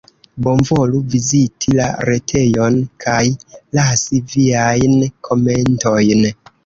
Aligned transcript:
Bonvolu 0.45 1.01
viziti 1.13 1.73
la 1.81 1.89
retejon 2.09 2.79
kaj 3.05 3.21
lasi 3.81 4.23
viajn 4.33 4.97
komentojn! 5.29 6.27